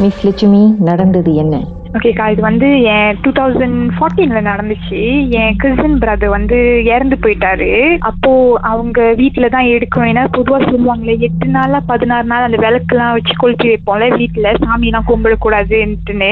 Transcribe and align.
Miss 0.00 0.24
Lakshmi 0.24 0.74
நடந்தது 0.80 1.34
என்ன? 1.34 1.54
ஓகேக்கா 1.96 2.24
இது 2.32 2.42
வந்து 2.42 2.66
என் 2.90 3.16
டூ 3.22 3.30
தௌசண்ட் 3.38 3.78
ஃபார்ட்டீன்ல 3.94 4.40
நடந்துச்சு. 4.48 4.98
என் 5.40 5.56
கசின் 5.62 5.96
பிரதர் 6.02 6.34
வந்து 6.34 6.58
இறந்து 6.90 7.16
போயிட்டாரு. 7.22 7.70
அப்போ 8.10 8.30
அவங்க 8.70 8.98
வீட்டில 9.20 9.46
தான் 9.54 9.70
எடுக்கணும். 9.74 10.10
ஏன்னா 10.12 10.24
பொதுவாக 10.36 10.68
சொல்லுவாங்களே 10.68 11.14
எட்டு 11.26 11.46
நாளா 11.54 11.78
பதினாறு 11.88 12.26
நாள் 12.32 12.46
அந்த 12.48 12.58
விளக்குலாம் 12.64 13.14
வச்சு 13.16 13.34
கொளுத்தி 13.36 13.66
வைப்போம்ல 13.70 14.08
வீட்டில் 14.20 14.60
சாமிலாம் 14.64 15.08
கும்பிடக்கூடாதுன்ட்டுன்னு 15.10 16.30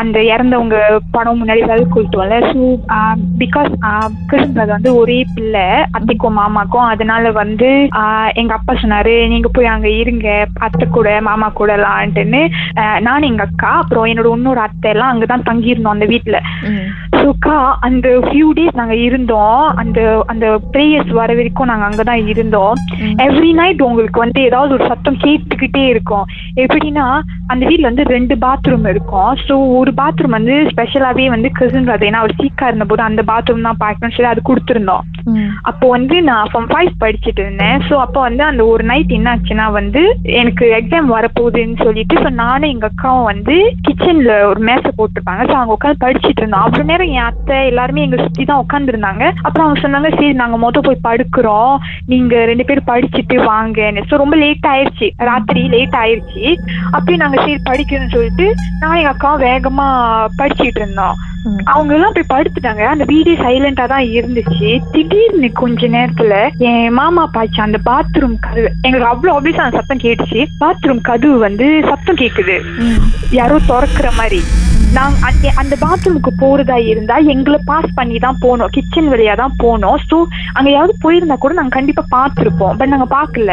அந்த 0.00 0.18
இறந்தவங்க 0.32 0.76
படம் 1.16 1.40
முன்னாடி 1.40 1.64
விளக்கு 1.64 1.94
கொளுத்துவோம்ல 1.96 2.38
ஸோ 2.50 2.62
பிகாஸ் 3.42 3.72
கசின் 4.30 4.54
பிரதர் 4.54 4.76
வந்து 4.76 4.92
ஒரே 5.00 5.18
பிள்ளை 5.34 5.66
அத்தைக்கும் 5.98 6.38
மாமாக்கும். 6.40 6.86
அதனால 6.92 7.32
வந்து 7.42 7.70
ஆஹ் 8.02 8.30
எங்க 8.42 8.54
அப்பா 8.58 8.74
சொன்னாரு 8.84 9.16
நீங்க 9.34 9.50
போய் 9.52 9.72
அங்க 9.74 9.90
இருங்க. 10.02 10.28
அத்தை 10.66 10.86
கூட 10.88 11.08
மாமா 11.30 11.50
கூட 11.60 11.70
எல்லாம் 11.78 12.16
நானும் 13.06 13.30
எங்க 13.32 13.44
அக்கா 13.48 13.70
அப்புறம் 13.82 14.08
என்னோட 14.10 14.30
இன்னொரு 14.38 14.66
அத்தை 14.68 14.90
எல்லாம் 14.94 15.12
அங்கதான் 15.12 15.46
தங்கியிருந்தோம் 15.50 15.96
அந்த 15.96 16.08
வீட்டுல 16.12 16.38
ஸோக்கா 17.20 17.56
அந்த 17.86 18.08
ஃபியூ 18.26 18.48
டேஸ் 18.56 18.78
நாங்க 18.80 18.96
இருந்தோம். 19.06 19.62
அந்த 19.82 20.00
அந்த 20.32 20.46
ப்ரேயர்ஸ் 20.74 21.12
வர 21.20 21.30
வரைக்கும் 21.38 21.70
நாங்க 21.70 21.84
அங்கதான் 21.88 22.22
இருந்தோம். 22.32 22.74
எவ்ரி 23.26 23.50
நைட் 23.60 23.86
உங்களுக்கு 23.88 24.18
வந்து 24.24 24.40
ஏதாவது 24.48 24.72
ஒரு 24.76 24.84
சத்தம் 24.90 25.20
கேட்டுக்கிட்டே 25.24 25.84
இருக்கும். 25.94 26.26
எப்படின்னா 26.64 27.06
அந்த 27.52 27.62
வீட்ல 27.70 27.90
வந்து 27.90 28.04
ரெண்டு 28.14 28.34
பாத்ரூம் 28.46 28.88
இருக்கும். 28.92 29.32
ஸோ 29.46 29.54
ஒரு 29.78 29.92
பாத்ரூம் 30.00 30.36
வந்து 30.38 30.56
ஸ்பெஷலாவே 30.72 31.26
வந்து 31.34 31.50
அது 31.94 32.08
ஏன்னா 32.08 32.22
அவர் 32.22 32.38
சீக்கா 32.40 32.66
இருந்தபோது 32.70 33.02
அந்த 33.08 33.22
பாத்ரூம் 33.32 33.66
தான் 33.68 33.82
பார்க்கணும்னு 33.84 34.16
சொல்லி 34.16 34.32
அது 34.32 34.42
கொடுத்துருந்தோம். 34.50 35.04
அப்போ 35.70 35.86
வந்து 35.96 36.16
நான் 36.28 36.50
ஃபார்ம் 36.50 36.70
ஃபைவ் 36.72 36.90
படிச்சுட்டு 37.02 37.40
இருந்தேன். 37.44 37.78
ஸோ 37.88 37.94
அப்போ 38.04 38.20
வந்து 38.26 38.42
அந்த 38.50 38.62
ஒரு 38.72 38.82
நைட் 38.90 39.14
என்ன 39.18 39.28
ஆச்சுன்னா 39.34 39.66
வந்து 39.78 40.02
எனக்கு 40.40 40.64
எக்ஸாம் 40.78 41.12
வரப்போகுதுன்னு 41.16 41.78
சொல்லிட்டு 41.86 42.16
ஸோ 42.24 42.30
நானும் 42.42 42.72
எங்க 42.74 42.88
அக்காவும் 42.90 43.28
வந்து 43.32 43.56
கிச்சன்ல 43.86 44.32
ஒரு 44.50 44.60
மேசை 44.68 44.92
போட்டிருப்பாங்க 44.98 45.44
ஸோ 45.50 45.56
அங்க 45.60 45.76
உட்காந்து 45.76 46.02
படிச்சுட்டு 46.04 46.42
இருந்தோம். 46.42 46.64
அவ்வளோ 46.66 46.86
நேரம் 46.90 47.12
என் 47.16 47.28
அத்தை 47.30 47.58
எல்லாருமே 47.70 48.04
எங்க 48.06 48.18
சுத்தி 48.24 48.44
தான் 48.50 48.62
உட்காந்துருந்தாங்க 48.64 49.24
அப்புறம் 49.46 49.64
அவங்க 49.66 49.82
சொன்னாங்க 49.84 50.10
சரி 50.16 50.32
நாங்க 50.42 50.58
மொதல் 50.64 50.86
போய் 50.88 51.04
படுக்கிறோம். 51.08 51.74
நீங்க 52.12 52.44
ரெண்டு 52.52 52.66
பேரும் 52.68 52.90
படிச்சுட்டு 52.92 53.38
வாங்கன்னு 53.52 54.06
ஸோ 54.10 54.16
ரொம்ப 54.24 54.36
லேட் 54.44 54.68
ஆயிருச்சு. 54.74 55.08
ராத்திரி 55.30 55.62
லேட் 55.76 55.96
ஆயிருச்சு. 56.02 56.44
அப்பயும் 56.96 57.24
நாங்க 57.24 57.38
சரி 57.44 57.58
படிக்கணும்னு 57.70 58.14
சொல்லிட்டு 58.16 58.46
நான் 58.82 58.98
எங்க 59.00 59.14
அக்காவும் 59.14 59.44
வேகமா 59.48 59.88
படிச்சுட்டு 60.40 60.80
இருந்தோம். 60.82 61.16
அவங்க 61.72 61.92
எல்லாம் 61.96 62.14
போய் 62.16 62.32
படுத்துட்டாங்க. 62.32 62.82
அந்த 62.92 63.04
வீடே 63.10 63.34
சைலண்டா 63.42 63.84
தான் 63.92 64.06
இருந்துச்சு. 64.16 64.70
திடீர்னு 64.94 65.17
கொஞ்ச 65.52 65.86
நேரத்துல 65.86 66.34
என் 66.58 66.92
மாமா 66.92 67.26
பாய்ச்சி 67.26 67.60
அந்த 67.60 67.78
பாத்ரூம் 67.84 68.36
கதவு 68.40 68.68
எங்களுக்கு 68.82 69.10
அவ்வளவு 69.10 69.40
ஆப்வியஸா 69.40 69.64
அந்த 69.66 69.76
சத்தம் 69.76 69.98
கேட்டுச்சு. 69.98 70.46
பாத்ரூம் 70.60 71.00
கதவு 71.00 71.38
வந்து 71.38 71.84
சத்தம் 71.88 72.16
கேக்குது. 72.16 72.56
யாரோ 73.30 73.58
திறக்கிற 73.66 74.10
மாதிரி. 74.10 74.42
நாங்க 74.92 75.16
அந்த- 75.26 75.52
அந்த 75.56 75.76
பாத்ரூமுக்கு 75.76 76.30
போறதா 76.40 76.76
இருந்தா 76.84 77.16
எங்களை 77.28 77.58
பாஸ் 77.64 77.94
பண்ணி 77.94 78.18
தான் 78.18 78.38
போனோம் 78.42 78.70
கிச்சன் 78.70 79.08
வழியா 79.08 79.34
தான் 79.34 79.54
போனோம் 79.62 79.98
ஸோ 80.04 80.16
அங்க 80.54 80.68
யாராவது 80.70 80.94
போயிருந்தா 81.02 81.36
கூட 81.36 81.52
நாங்க 81.52 81.68
கண்டிப்பா 81.68 82.04
பார்த்திருப்போம். 82.10 82.76
பட் 82.78 82.88
நாங்க 82.88 83.06
பார்க்கல. 83.10 83.52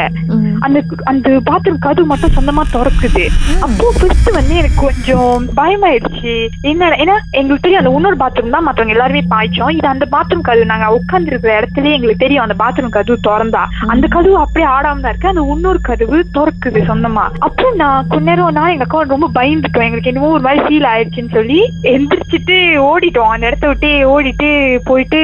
அந்த 0.60 0.78
அந்த 1.04 1.30
பாத்ரூம் 1.46 1.80
கதவு 1.80 2.06
மட்டும் 2.06 2.36
சொந்தமா 2.36 2.64
திறக்குது. 2.72 3.24
அப்போ 3.62 3.86
ஃபர்ஸ்ட் 3.98 4.30
வந்து 4.32 4.54
எனக்கு 4.56 4.80
கொஞ்சம் 4.82 5.50
பயமாயிடுச்சு. 5.60 6.34
என்ன 6.64 6.90
ஏன்னா 6.98 7.16
எங்களுக்கு 7.32 7.66
தெரியும் 7.66 7.82
அந்த 7.82 7.94
இன்னொரு 7.96 8.16
பாத்ரூம் 8.16 8.50
தான் 8.50 8.64
மத்தவங்க 8.64 8.96
எல்லாருமே 8.96 9.24
பாய்ச்சோம். 9.30 9.72
இது 9.72 9.88
அந்த 9.88 10.06
பாத்ரூம் 10.12 10.42
கதவு 10.42 10.66
நாங்க 10.66 10.90
உட்கார்ந்து 10.92 11.32
இருக்கிற 11.32 11.60
இடத்துலயே 11.60 11.94
எங்களுக்கு 11.94 12.24
தெரியும் 12.26 12.44
அந்த 12.44 12.56
பாத்ரூம் 12.56 12.90
கதவு 12.90 13.20
திறந்தா. 13.28 13.64
அந்த 13.88 14.06
கதவு 14.08 14.38
அப்படியே 14.38 14.68
ஆடாம 14.70 15.00
தான் 15.00 15.12
இருக்கு. 15.12 15.28
அந்த 15.28 15.44
இன்னொரு 15.54 15.82
கதவு 15.82 16.18
திறக்குது 16.34 16.82
சொந்தமா. 16.86 17.26
அப்போ 17.40 17.68
நான் 17.76 18.08
கொஞ்ச 18.08 18.26
நேரம் 18.26 18.54
நான் 18.54 18.70
எங்க 18.70 18.84
அக்கா 18.84 19.04
ரொம்ப 19.08 19.30
பயந்துட்டோம் 19.36 19.86
எங்களுக்கு 19.86 20.10
என்னமோ 20.10 20.30
ஒரு 20.30 20.42
மாதிரி 20.42 20.64
ஃபீல் 20.66 20.90
ஆயிடுச்சுன்னு 21.26 21.38
சொல்லி 21.38 21.60
எந்திரிச்சிட்டு 21.96 22.58
ஓடிட்டோம். 22.90 23.32
அந்த 23.34 23.46
இடத்த 23.50 23.66
விட்டு 23.72 23.90
ஓடிட்டு 24.14 24.50
போயிட்டு 24.90 25.20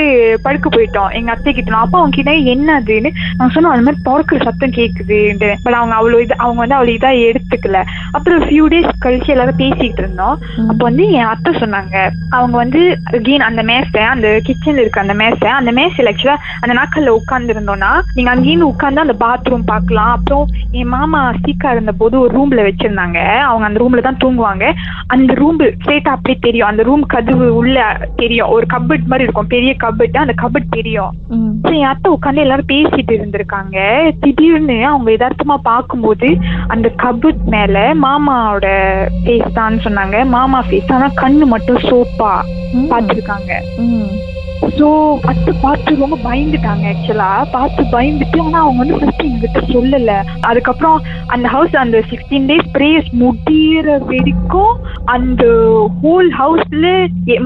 படுக்க 0.45 0.67
போயிட்டோம். 0.75 1.11
எங்க 1.17 1.31
அத்தை 1.33 1.51
கிட்ட 1.53 1.77
அப்பா 1.83 1.97
அவங்க 1.99 2.15
கிட்ட 2.17 2.33
என்னதுன்னு? 2.53 3.09
நாங்க 3.37 3.51
சொன்னோம் 3.55 3.73
அந்த 3.73 3.85
மாதிரி 3.87 4.03
திறக்கிற 4.07 4.39
சத்தம் 4.47 4.75
கேக்குதுன்னு 4.79 5.49
பட் 5.63 5.77
அவங்க 5.79 5.95
அவ்வளவு 5.99 6.23
இது 6.25 6.35
அவங்க 6.43 6.59
வந்து 6.63 6.77
அவ்வளவு 6.77 6.97
இதா 6.97 7.11
எடுத்துக்கல. 7.29 7.79
அப்புறம் 8.17 8.45
ஃபியூ 8.47 8.65
டேஸ் 8.73 8.89
கழிச்சு 9.05 9.33
எல்லாரும் 9.35 9.61
பேசிட்டு 9.63 10.01
இருந்தோம். 10.03 10.35
அப்போ 10.69 10.83
வந்து 10.89 11.05
என் 11.17 11.31
அத்தை 11.33 11.53
சொன்னாங்க 11.63 11.95
அவங்க 12.37 12.55
வந்து 12.63 12.81
அகெயின் 13.17 13.47
அந்த 13.49 13.61
மேசை 13.71 14.03
அந்த 14.13 14.27
கிச்சன்ல 14.47 14.83
இருக்க 14.83 15.05
அந்த 15.05 15.15
மேசை 15.21 15.49
அந்த 15.59 15.71
மேசையில் 15.79 16.11
ஆக்சுவலா 16.13 16.37
அந்த 16.63 16.73
நாட்கள்ல 16.79 17.15
உட்கார்ந்து 17.19 17.53
இருந்தோம்னா 17.55 17.91
நீங்க 18.15 18.29
அங்கேயும் 18.35 18.69
உட்கார்ந்து 18.71 19.05
அந்த 19.05 19.15
பாத்ரூம் 19.25 19.69
பார்க்கலாம். 19.73 20.13
அப்புறம் 20.17 20.47
என் 20.79 20.91
மாமா 20.95 21.21
சீக்கா 21.43 21.69
இருந்த 21.75 21.93
போது 22.01 22.15
ஒரு 22.23 22.31
ரூம்ல 22.37 22.61
வச்சிருந்தாங்க. 22.67 23.19
அவங்க 23.49 23.65
அந்த 23.69 23.79
ரூம்ல 23.83 24.01
தான் 24.07 24.21
தூங்குவாங்க. 24.23 24.65
அந்த 25.13 25.31
ரூம் 25.39 25.59
ஸ்ட்ரெயிட்டா 25.91 26.11
அப்படியே 26.15 26.37
தெரியும். 26.45 26.67
அந்த 26.71 26.81
ரூம் 26.87 27.01
கதவு 27.13 27.45
உள்ள 27.61 27.77
தெரியும். 28.19 28.51
ஒரு 28.55 28.65
கபட் 28.73 29.09
மாதிரி 29.11 29.25
இருக்கும். 29.25 29.49
பெரிய 29.53 29.71
கபட் 29.81 30.19
அந்த 30.21 30.33
கபட் 30.41 30.69
தெரியும். 30.75 31.11
என் 31.71 31.87
அத்தை 31.89 32.09
உட்காந்து 32.15 32.43
எல்லாரும் 32.43 32.69
பேசிட்டு 32.71 33.13
இருந்திருக்காங்க. 33.17 33.77
திடீர்னு 34.21 34.77
அவங்க 34.91 35.09
யதார்த்தமா 35.11 35.57
பார்க்கும்போது 35.69 36.29
அந்த 36.75 36.87
கபட் 37.03 37.43
மேல 37.55 37.83
மாமாவோட 38.05 38.67
ஃபேஸ் 39.23 39.57
தான் 39.59 39.83
சொன்னாங்க. 39.87 40.17
மாமா 40.35 40.61
ஃபேஸ் 40.69 40.93
ஆனா 40.97 41.09
கண்ணு 41.21 41.47
மட்டும் 41.55 41.83
சோப்பா 41.89 42.33
பார்த்திருக்காங்க. 42.93 43.51
ஸோ 44.77 44.87
அத்தை 45.31 45.53
பார்த்து 45.63 46.01
ரொம்ப 46.01 46.17
பயந்துட்டாங்க 46.27 46.85
ஆக்சுவலா 46.91 47.29
பார்த்து 47.55 47.81
பயந்துட்டு 47.95 48.37
ஆனா 48.45 48.59
அவங்க 48.63 48.79
வந்து 48.83 48.99
ஃபர்ஸ்ட் 48.99 49.25
எங்ககிட்ட 49.25 49.61
சொல்லல. 49.73 50.11
அதுக்கப்புறம் 50.49 50.97
அந்த 51.33 51.45
ஹவுஸ் 51.55 51.75
அந்த 51.83 51.97
சிக்ஸ்டீன் 52.11 52.47
டேஸ் 52.51 52.69
ப்ரேயர்ஸ் 52.75 53.09
முடியிற 53.23 53.97
வரைக்கும் 54.09 54.73
அந்த 55.15 55.43
ஹோல் 56.01 56.29
ஹவுஸ்ல 56.41 56.85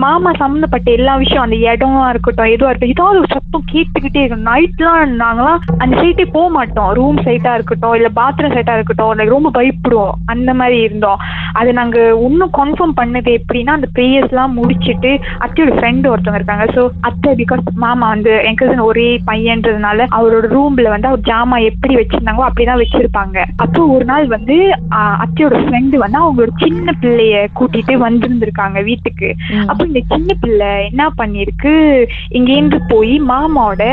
மாமா 0.03 0.31
சம்மந்தப்பட்ட 0.41 0.89
எல்லா 0.97 1.13
விஷயம் 1.23 1.45
அந்த 1.45 1.57
இடமா 1.65 2.03
இருக்கட்டும் 2.13 2.51
எதுவா 2.55 2.69
இருக்கட்டும் 2.69 2.95
ஏதாவது 2.95 3.21
ஒரு 3.21 3.31
சத்தம் 3.35 3.67
கேட்டுக்கிட்டே 3.73 4.21
இருக்கும். 4.23 4.47
நைட்லாம் 4.51 5.17
நாங்களாம் 5.23 5.61
அந்த 5.83 5.93
சைட்டே 6.01 6.25
போக 6.37 6.47
மாட்டோம். 6.57 6.91
ரூம் 6.99 7.19
சைட்டா 7.27 7.53
இருக்கட்டும் 7.57 7.95
இல்ல 7.99 8.09
பாத்ரூம் 8.19 8.55
சைட்டா 8.57 8.75
இருக்கட்டும் 8.77 9.13
லைக் 9.19 9.35
ரொம்ப 9.37 9.51
பயப்படுவோம். 9.59 10.15
அந்த 10.33 10.49
மாதிரி 10.61 10.77
இருந்தோம். 10.87 11.19
அது 11.59 11.69
நாங்க 11.79 11.97
இன்னும் 12.27 12.55
கன்ஃபார்ம் 12.61 12.97
பண்ணது 13.01 13.31
எப்படின்னா 13.39 13.75
அந்த 13.77 13.89
ப்ரேயர்ஸ் 13.97 14.31
எல்லாம் 14.33 14.57
முடிச்சிட்டு 14.59 15.11
ஒரு 15.65 15.73
ஃப்ரெண்டு 15.77 16.09
ஒருத்தவங்க 16.11 16.39
இருக்காங்க. 16.39 16.65
ஸோ 16.75 16.81
அத்தை 17.15 17.31
பிகாஸ் 17.39 17.67
மாமா 17.83 18.07
வந்து 18.13 18.31
என் 18.47 18.57
cousin 18.59 18.79
ஒரே 18.87 19.05
பையன்றதுனால 19.27 20.05
அவரோட 20.17 20.45
ரூம்ல 20.53 20.87
வந்து 20.93 21.07
அவர் 21.09 21.21
ஜாமா 21.29 21.57
எப்படி 21.69 21.93
வச்சிருந்தாங்களோ 21.99 22.47
அப்படிதான் 22.47 22.81
வச்சிருப்பாங்க. 22.81 23.37
அப்போ 23.63 23.81
ஒரு 23.95 24.05
நாள் 24.09 24.25
வந்து 24.33 24.55
அத்தையோட 25.23 25.55
ஃப்ரெண்டு 25.63 25.95
வந்து 26.03 26.19
அவங்களோட 26.21 26.53
சின்ன 26.63 26.93
பிள்ளைய 27.01 27.35
கூட்டிட்டு 27.59 27.93
வந்திருந்திருக்காங்க 28.05 28.81
வீட்டுக்கு. 28.89 29.29
அப்போ 29.69 29.83
இந்த 29.89 30.01
சின்ன 30.13 30.29
பிள்ளை 30.43 30.71
என்ன 30.89 31.09
பண்ணிருக்கு 31.19 31.73
இங்கேருந்து 32.39 32.79
போய் 32.93 33.15
மாமாவோட 33.31 33.83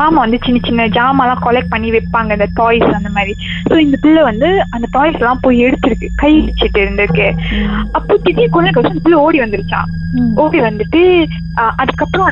மாமா 0.00 0.18
வந்து 0.24 0.40
சின்ன 0.46 0.60
சின்ன 0.68 0.88
ஜாமாலாம் 0.98 1.44
கொலெக்ட் 1.46 1.72
பண்ணி 1.74 1.90
வைப்பாங்க 1.96 2.38
இந்த 2.38 2.48
டாய்ஸ் 2.60 2.88
அந்த 3.00 3.12
மாதிரி. 3.18 3.34
ஸோ 3.70 3.76
இந்த 3.86 3.98
பிள்ளை 4.06 4.24
வந்து 4.30 4.50
அந்த 4.76 4.86
டாய்ஸ் 4.96 5.20
எல்லாம் 5.22 5.44
போய் 5.46 5.64
எடுத்திருக்கு 5.68 6.10
கை 6.24 6.32
வச்சுட்டு 6.48 6.80
இருந்திருக்கு. 6.84 7.28
அப்போ 7.98 8.16
திடீர் 8.26 8.56
அந்த 8.88 9.02
பிள்ளை 9.06 9.20
ஓடி 9.26 9.40
வந்துருச்சான் 9.44 9.90
ஓடி 10.42 10.58
வந்துட்டு 10.66 11.00
அதுக்கப்புறம் 11.80 12.28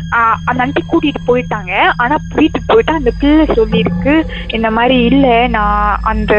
அந்த 0.48 0.60
ஆண்டி 0.64 0.80
கூட்டிட்டு 0.90 1.20
போயிட்டாங்க. 1.28 1.72
ஆனா 2.02 2.14
வீட்டுக்கு 2.38 2.68
போயிட்டு 2.72 2.92
அந்த 3.00 3.12
பிள்ளை 3.20 3.44
சொல்லியிருக்கு 3.58 4.14
இந்த 4.56 4.68
மாதிரி 4.76 4.96
இல்ல 5.10 5.26
நான் 5.56 5.98
அந்த 6.12 6.34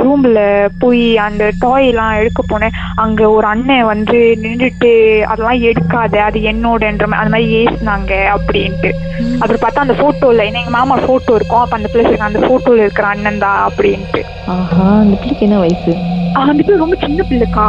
ரூம்ல 0.00 0.38
போய் 0.82 1.04
அந்த 1.26 1.44
டாய் 1.64 1.88
எல்லாம் 1.92 2.18
எடுக்க 2.20 2.42
போனேன். 2.52 2.76
அங்க 3.04 3.20
ஒரு 3.36 3.48
அண்ணன் 3.52 3.88
வந்து 3.92 4.20
நின்றுட்டு 4.44 4.92
அதெல்லாம் 5.30 5.64
எடுக்காத 5.70 6.22
அது 6.28 6.40
என்னோடன்ற 6.52 7.08
அந்த 7.20 7.32
மாதிரி 7.34 7.48
ஏசுனாங்க 7.62 8.12
அப்படின்ட்டு. 8.36 8.92
அப்புறம் 9.40 9.62
பார்த்தா 9.64 9.86
அந்த 9.86 9.96
போட்டோல 10.02 10.46
ஏன்னா 10.48 10.62
எங்க 10.64 10.76
மாமா 10.78 10.98
போட்டோ 11.08 11.34
இருக்கும். 11.38 11.62
அப்ப 11.64 11.76
அந்த 11.80 11.90
பிள்ளை 11.94 12.16
அந்த 12.30 12.42
போட்டோல 12.48 12.84
இருக்கிற 12.86 13.08
அண்ணன் 13.14 13.42
தான் 13.46 13.60
அப்படின்ட்டு. 13.68 14.22
ஆஹா 14.56 14.86
அந்த 15.04 15.14
பிள்ளைக்கு 15.20 15.46
என்ன 15.48 15.58
வயசு? 15.64 15.94
பிள்ளை 16.34 16.78
ரொம்ப 16.82 16.96
சின்ன 17.02 17.24
பிள்ளைக்கா. 17.28 17.66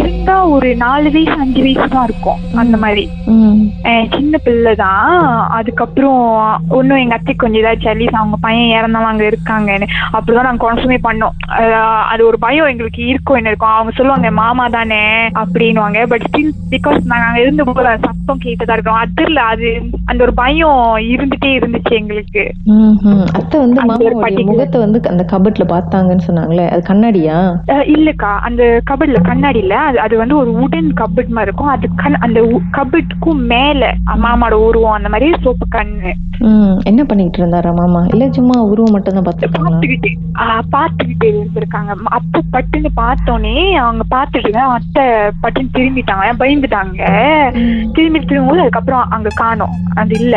இருந்தா 0.00 0.36
ஒரு 0.54 0.68
நாலு 0.82 1.08
வயசு 1.14 1.34
அஞ்சு 1.44 1.60
வயசு 1.66 1.86
தான் 1.94 2.06
இருக்கும். 2.08 2.40
அந்த 2.62 2.76
மாதிரி. 2.84 3.04
சின்ன 4.14 4.38
பிள்ளை 4.44 4.72
தான். 4.74 5.16
அதுக்கப்புறம் 5.58 6.22
ஒன்றும் 6.78 7.00
எங்க 7.02 7.16
அத்தை 7.18 7.34
கொஞ்சம் 7.34 7.62
ஏதாச்சும் 7.62 7.90
அட்லீஸ்ட் 7.92 8.20
அவங்க 8.20 8.36
பையன் 8.46 8.72
இறந்தவங்க 8.76 9.12
அங்க 9.12 9.24
இருக்காங்கன்னு. 9.32 9.88
அப்படிதான் 10.16 10.48
நாங்க 10.48 10.62
கன்சூமே 10.66 10.98
பண்ணோம். 11.08 11.36
அது 12.12 12.22
ஒரு 12.30 12.38
பயம் 12.46 12.70
எங்களுக்கு 12.72 13.02
இருக்கும் 13.12 13.38
என்ன 13.40 13.52
இருக்கும். 13.52 13.74
அவங்க 13.76 13.92
சொல்லுவாங்க 13.98 14.30
மாமா 14.40 14.66
தானே 14.76 15.02
அப்படின்னுவாங்க. 15.42 16.00
பட் 16.12 16.26
ஸ்டில் 16.28 16.52
பிகாஸ் 16.74 17.00
நாங்க 17.12 17.40
இருந்த 17.44 17.64
போது 17.64 17.98
சத்தம் 18.06 18.42
கேட்டுதான் 18.44 18.76
இருக்கோம். 18.78 19.00
அதில் 19.04 19.42
அது 19.52 19.70
அந்த 20.10 20.20
ஒரு 20.26 20.34
பயம் 20.42 20.82
இருந்துட்டே 21.12 21.52
இருந்துச்சு 21.58 21.94
எங்களுக்கு. 22.00 22.44
அத்தை 23.38 23.60
வந்து 23.64 23.80
முகத்தை 24.50 24.80
வந்து 24.86 25.00
அந்த 25.12 25.24
கபட்ல 25.32 25.64
பார்த்தாங்கன்னு 25.74 26.28
சொன்னாங்களே. 26.28 26.66
அது 26.74 26.82
கண்ணாடியா? 26.90 27.38
இல்லக்கா 27.94 28.30
அந்த 28.48 28.62
கபட்ல 28.90 29.20
கண்ணாடி 29.22 29.58
இல்ல. 29.58 29.74
அது 29.88 29.98
அது 30.00 30.14
வந்து 30.22 30.36
ஒரு 30.36 30.50
உடன் 30.64 30.90
கபட் 31.00 31.34
மாதிரி 31.36 31.48
இருக்கும். 31.50 31.72
அது 31.74 31.86
கண் 32.02 32.18
அந்த 32.26 32.40
கபட்டுக்கும் 32.76 33.42
மேல 33.52 33.92
மாமாவோட 34.24 34.58
உருவம் 34.68 34.96
அந்த 34.98 35.08
மாதிரி 35.08 35.30
சோப்பு 35.46 35.66
கண்ணு. 35.76 36.12
என்ன 36.90 37.00
பண்ணிட்டு 37.04 37.38
இருந்தாரா 37.40 37.72
மாமா? 37.74 38.00
இல்ல 38.12 38.24
சும்மா 38.38 38.56
உருவம் 38.70 38.94
மட்டும் 38.96 39.16
தான் 39.16 39.26
பார்த்துக்கிட்டு 39.26 40.10
பார்த்துக்கிட்டு 40.74 41.26
இருந்திருக்காங்க. 41.32 41.92
அப்போ 42.18 42.38
பட்டுன்னு 42.54 42.90
பார்த்தோன்னே 42.96 43.56
அவங்க 43.82 44.04
பார்த்துட்டு 44.16 44.62
அத்தை 44.76 45.04
பட்டுன்னு 45.42 45.74
திரும்பிட்டாங்க. 45.76 46.32
பயந்துட்டாங்க. 46.42 47.02
திரும்பி 47.96 48.20
திரும்பும்போது 48.20 48.64
அதுக்கப்புறம் 48.64 49.10
அங்க 49.16 49.28
காணோம். 49.42 49.74
அது 50.02 50.14
இல்ல. 50.20 50.36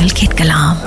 நீங்கள் 0.01 0.19
கேட்கலாம் 0.19 0.77